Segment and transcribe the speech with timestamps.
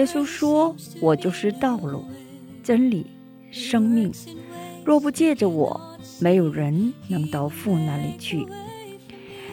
[0.00, 2.02] 耶稣说：“我就是道路、
[2.64, 3.04] 真理、
[3.50, 4.10] 生命。
[4.82, 5.78] 若不借着我，
[6.18, 8.46] 没有人能到父那里去。”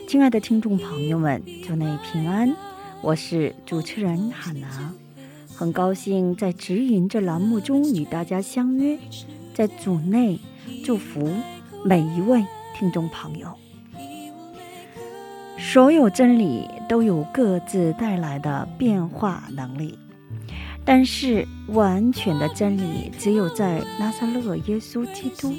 [0.07, 2.55] 亲爱的听众朋友们，祝你平安，
[3.02, 4.94] 我是主持人海娜，
[5.53, 8.97] 很高兴在指引这栏目中与大家相约，
[9.53, 10.39] 在主内
[10.81, 11.29] 祝福
[11.83, 13.53] 每一位听众朋友。
[15.57, 20.00] 所有真理都有各自带来的变化能力，
[20.88, 25.53] 但是完全的真理只有在拿撒勒耶稣基督。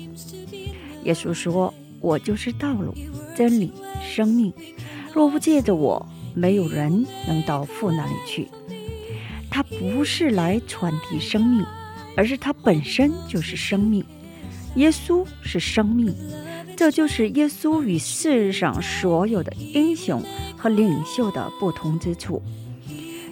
[1.04, 2.94] 耶稣说：“我就是道路、
[3.36, 3.70] 真理、
[4.02, 4.50] 生命。
[5.12, 8.48] 若不借着我，没有人能到父那里去。”
[9.50, 11.62] 他不是来传递生命，
[12.16, 14.02] 而是他本身就是生命。
[14.76, 16.16] 耶稣是生命。
[16.74, 20.22] 这就是耶稣与世上所有的英雄
[20.56, 22.42] 和领袖的不同之处。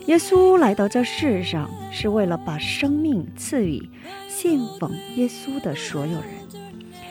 [0.06, 3.90] 耶稣来到这世上，是为了把生命赐予
[4.28, 6.30] 信奉耶稣的所有人。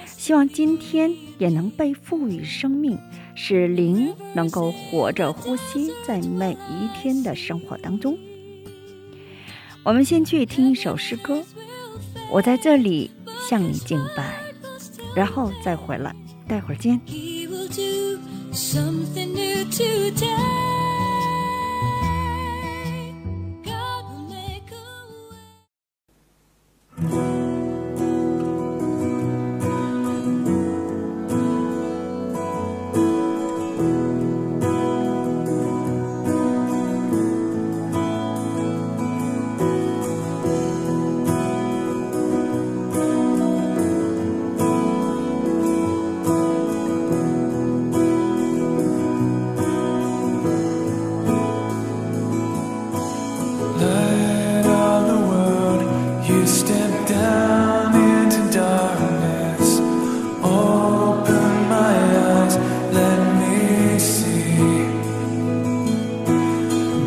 [0.08, 2.98] 希望今天也能被赋予生命，
[3.36, 8.18] 使灵能够活着呼吸在每一天的生活当中。
[9.84, 11.44] 我们先去听一首诗歌，
[12.32, 13.12] 我在这里
[13.48, 14.34] 向你敬拜，
[15.16, 16.16] 然后再回来。
[16.48, 17.02] 待会儿见。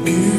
[0.08, 0.37] you.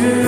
[0.00, 0.21] to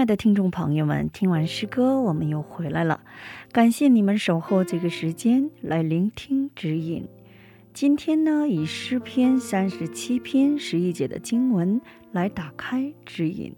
[0.00, 3.02] 亲爱的听众朋友们，听完诗歌，我们又回来了。
[3.52, 7.06] 感谢你们守候这个时间来聆听指引。
[7.74, 13.52] 今天呢，以诗篇三十七篇十一节的经文来打开指引。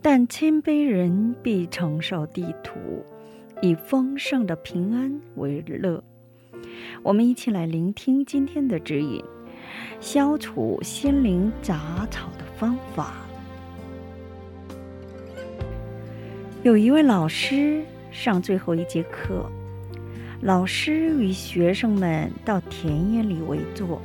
[0.00, 2.78] 但谦卑人必承受地土，
[3.60, 6.02] 以丰盛的平安为乐。
[7.02, 9.22] 我们一起来聆听今天的指引：
[10.00, 13.26] 消除心灵杂草的方法。
[16.62, 19.50] 有一位老师上最后一节课，
[20.42, 23.98] 老师与学生们到田野里围坐。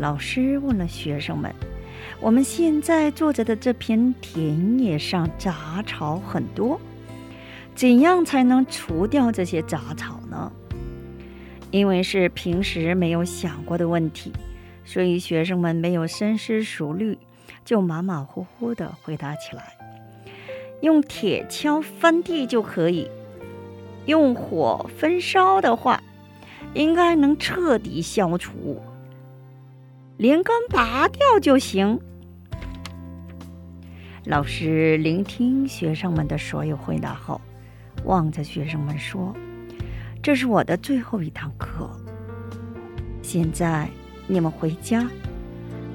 [0.00, 1.54] 老师问了学生们
[2.20, 6.80] ：“我们现在坐着的这片田野上杂草很多，
[7.76, 10.50] 怎样才能除掉这些杂草呢？”
[11.70, 14.32] 因为是平时没有想过的问题，
[14.84, 17.16] 所以学生们没有深思熟虑，
[17.64, 19.76] 就马马虎虎地回答起来。
[20.80, 23.08] 用铁锹翻地就可以，
[24.06, 26.02] 用火焚烧的话，
[26.74, 28.80] 应该能彻底消除。
[30.16, 32.00] 连根拔掉就行。
[34.24, 37.40] 老师聆听学生们的所有回答后，
[38.04, 39.34] 望着学生们说
[40.22, 41.90] ：“这是我的最后一堂课。
[43.22, 43.88] 现在
[44.26, 45.08] 你们回家。”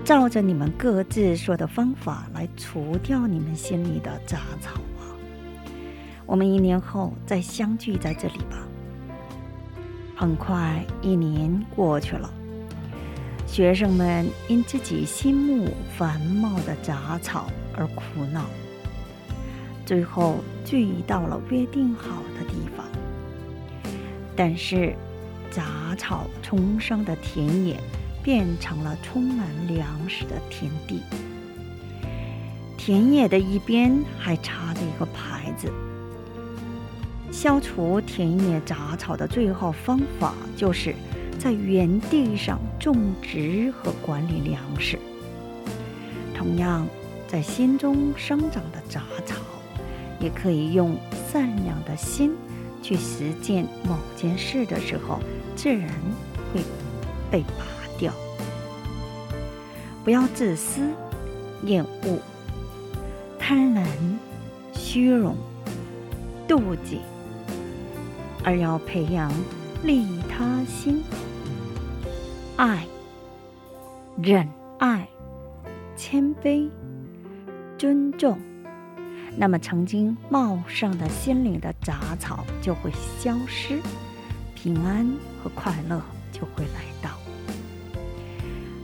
[0.06, 5.10] 照着你们各自说的方法来除掉你们心里的杂草啊！
[6.28, 8.68] 我们一年后再相聚在这里吧。
[10.16, 12.32] 很快一年过去了，
[13.48, 18.46] 学生们因自己心目繁茂的杂草而苦恼，
[19.88, 22.86] 最后聚到了约定好的地方。
[24.36, 24.96] 但是，
[25.50, 27.76] 杂草丛生的田野。
[28.26, 31.00] 变成了充满粮食的田地。
[32.76, 35.72] 田野的一边还插着一个牌子。
[37.32, 40.96] 消除田野杂草的最好方法，就是
[41.38, 44.98] 在原地上种植和管理粮食。
[46.34, 46.88] 同样，
[47.28, 49.36] 在心中生长的杂草，
[50.20, 50.98] 也可以用
[51.32, 52.34] 善良的心
[52.82, 55.20] 去实践某件事的时候，
[55.56, 55.88] 自然
[56.52, 56.62] 会
[57.30, 57.75] 被拔。
[60.06, 60.82] 不要自私、
[61.64, 62.20] 厌恶、
[63.40, 63.84] 贪婪、
[64.72, 65.36] 虚荣、
[66.48, 67.02] 妒忌，
[68.44, 69.34] 而要培养
[69.84, 71.04] 利他心、
[72.56, 72.86] 爱、
[74.22, 74.48] 忍
[74.78, 75.08] 爱、
[75.98, 76.70] 谦卑、
[77.76, 78.38] 尊重。
[79.36, 83.80] 那么，曾经茂盛的心灵的杂草就会消失，
[84.54, 85.12] 平安
[85.44, 86.00] 和快乐
[86.32, 87.25] 就会来到。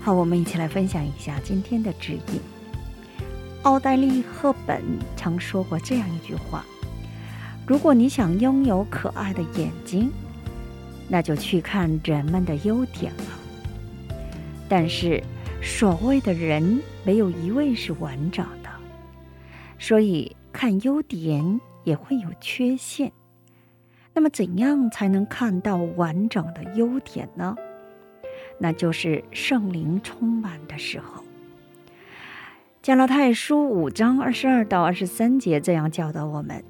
[0.04, 2.42] 好，我们一起来分享一下今天的指引。
[3.62, 4.82] 奥黛丽·赫本
[5.16, 6.66] 曾说过这样一句话
[7.68, 10.12] ：“如果你想拥有可爱的眼睛，
[11.08, 13.24] 那就去看人们的优点了。
[14.68, 15.24] 但是，
[15.62, 18.70] 所谓的人没有一位是完整的，
[19.78, 23.12] 所以看优点也会有缺陷。
[24.16, 27.56] 那么，怎样才能看到完整的优点呢？”
[28.64, 31.24] 那就是圣灵充满的时候。
[32.84, 36.64] 加拉太书五章二十二到二十三节这样教导我们：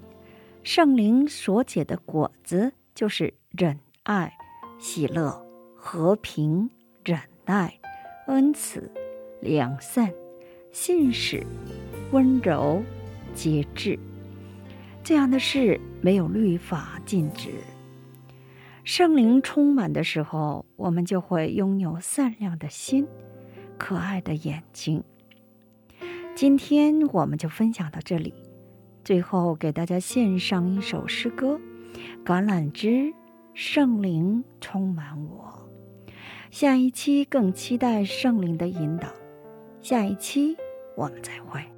[0.63, 4.33] 圣灵所结的果子就是忍爱、
[4.79, 5.45] 喜乐、
[5.75, 6.69] 和平、
[7.03, 7.77] 忍耐、
[8.27, 8.89] 恩慈、
[9.41, 10.13] 良善、
[10.71, 11.45] 信使、
[12.11, 12.81] 温柔、
[13.33, 13.99] 节制。
[15.03, 17.49] 这样的事没有律法禁止。
[18.83, 23.07] 圣灵充满的时候，我们就会拥有善良的心、
[23.77, 25.03] 可爱的眼睛。
[26.33, 28.33] 今天我们就分享到这里，
[29.03, 31.59] 最后给大家献上一首诗歌
[32.25, 32.87] 《橄榄枝》，
[33.53, 35.69] 圣灵充满我。
[36.49, 39.07] 下一期更期待圣灵的引导，
[39.81, 40.57] 下一期
[40.97, 41.70] 我们再会。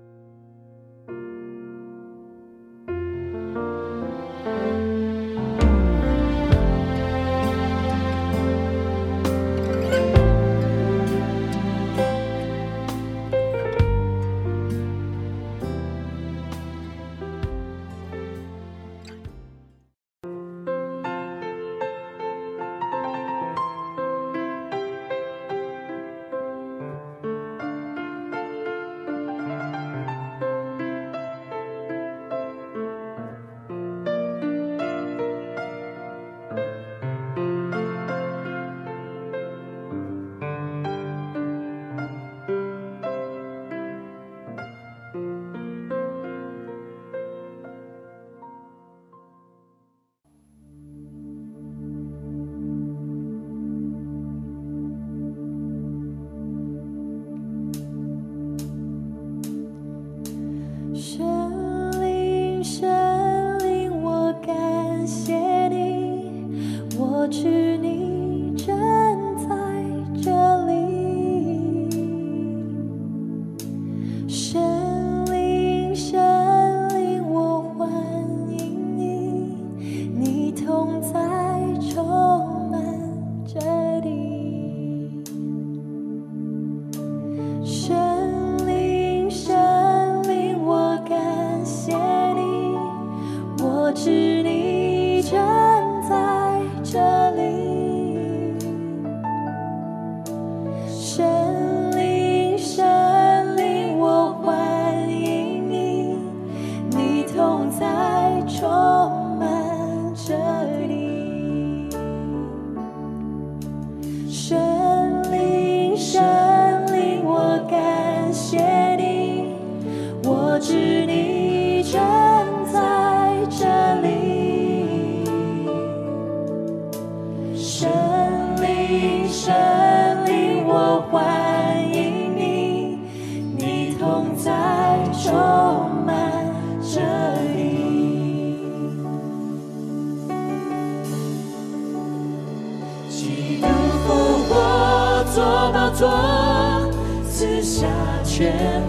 [148.34, 148.83] 下